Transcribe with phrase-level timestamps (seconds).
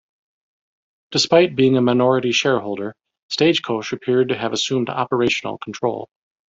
[1.11, 2.95] Despite being a minority shareholder,
[3.29, 6.09] Stagecoach appeared to have assumed operational control.